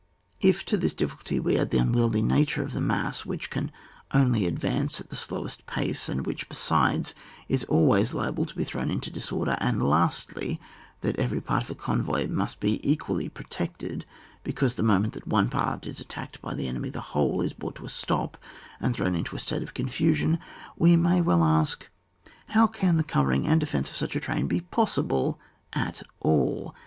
[0.41, 3.71] If to this diffi culty we add the unwieldy nature of tliia mass, which can
[4.11, 7.13] only advance at the slowest pace, and which, besides,
[7.47, 10.59] is al ways liable to be thrown into disorder, and lastly,
[11.01, 14.07] that every part of a convoy must be equally protected,
[14.43, 17.75] because the moment that one part is attacked by the enemy, the whole is brought
[17.75, 18.39] to a stop,
[18.79, 20.39] and thrown into a state of confusion,
[20.77, 21.91] we may well ask,—
[22.55, 25.39] how can the covering and defence of such a train be possible
[25.73, 26.73] at all?